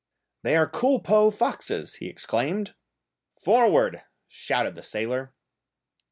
"They 0.41 0.55
are 0.55 0.67
culpeux 0.67 1.29
foxes!" 1.31 1.93
he 1.97 2.07
exclaimed. 2.09 2.73
"Forward!" 3.43 4.01
shouted 4.27 4.73
the 4.73 4.81
sailor. 4.81 5.35